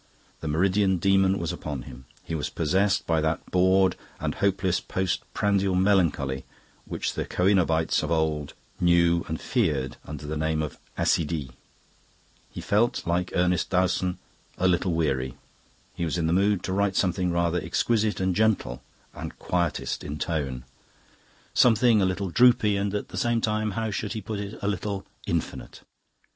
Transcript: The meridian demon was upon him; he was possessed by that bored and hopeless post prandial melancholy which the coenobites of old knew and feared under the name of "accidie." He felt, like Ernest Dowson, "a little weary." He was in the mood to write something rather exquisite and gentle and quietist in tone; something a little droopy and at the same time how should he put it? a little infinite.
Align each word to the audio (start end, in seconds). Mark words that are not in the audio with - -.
The 0.39 0.47
meridian 0.47 0.97
demon 0.97 1.37
was 1.37 1.53
upon 1.53 1.83
him; 1.83 2.05
he 2.23 2.33
was 2.33 2.49
possessed 2.49 3.05
by 3.05 3.21
that 3.21 3.45
bored 3.51 3.95
and 4.19 4.33
hopeless 4.33 4.79
post 4.79 5.21
prandial 5.35 5.75
melancholy 5.75 6.43
which 6.85 7.13
the 7.13 7.23
coenobites 7.23 8.01
of 8.01 8.09
old 8.09 8.55
knew 8.79 9.23
and 9.27 9.39
feared 9.39 9.97
under 10.03 10.25
the 10.25 10.35
name 10.35 10.63
of 10.63 10.79
"accidie." 10.97 11.51
He 12.51 12.61
felt, 12.61 13.05
like 13.05 13.33
Ernest 13.35 13.69
Dowson, 13.69 14.17
"a 14.57 14.67
little 14.67 14.93
weary." 14.95 15.35
He 15.93 16.03
was 16.03 16.17
in 16.17 16.25
the 16.25 16.33
mood 16.33 16.63
to 16.63 16.73
write 16.73 16.95
something 16.95 17.31
rather 17.31 17.61
exquisite 17.61 18.19
and 18.19 18.35
gentle 18.35 18.81
and 19.13 19.37
quietist 19.37 20.03
in 20.03 20.17
tone; 20.17 20.63
something 21.53 22.01
a 22.01 22.05
little 22.05 22.31
droopy 22.31 22.75
and 22.75 22.95
at 22.95 23.09
the 23.09 23.17
same 23.17 23.39
time 23.39 23.73
how 23.77 23.91
should 23.91 24.13
he 24.13 24.21
put 24.21 24.39
it? 24.39 24.57
a 24.63 24.67
little 24.67 25.05
infinite. 25.27 25.81